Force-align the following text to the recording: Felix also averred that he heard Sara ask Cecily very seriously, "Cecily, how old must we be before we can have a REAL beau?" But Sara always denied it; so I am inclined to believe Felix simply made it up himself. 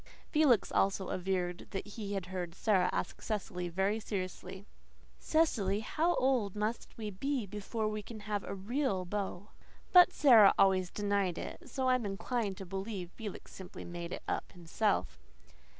Felix 0.31 0.71
also 0.71 1.09
averred 1.09 1.67
that 1.69 1.89
he 1.89 2.15
heard 2.15 2.55
Sara 2.55 2.89
ask 2.91 3.21
Cecily 3.21 3.69
very 3.69 3.99
seriously, 3.99 4.65
"Cecily, 5.19 5.81
how 5.81 6.15
old 6.15 6.55
must 6.55 6.97
we 6.97 7.11
be 7.11 7.45
before 7.45 7.87
we 7.87 8.01
can 8.01 8.21
have 8.21 8.43
a 8.43 8.55
REAL 8.55 9.05
beau?" 9.05 9.49
But 9.93 10.11
Sara 10.11 10.55
always 10.57 10.89
denied 10.89 11.37
it; 11.37 11.69
so 11.69 11.87
I 11.87 11.93
am 11.93 12.07
inclined 12.07 12.57
to 12.57 12.65
believe 12.65 13.11
Felix 13.11 13.53
simply 13.53 13.85
made 13.85 14.11
it 14.11 14.23
up 14.27 14.53
himself. 14.53 15.19